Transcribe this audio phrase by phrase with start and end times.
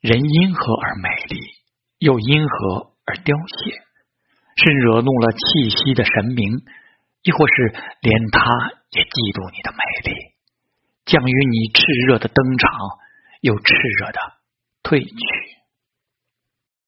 [0.00, 1.40] 人因何而美丽，
[1.98, 3.70] 又因何而凋谢？
[4.60, 6.64] 是惹怒了气息的神明，
[7.22, 9.78] 亦或是连他也嫉妒你的美
[10.10, 10.34] 丽，
[11.04, 12.70] 将于你炽热的登场，
[13.40, 14.18] 又炽热的
[14.82, 15.14] 退去？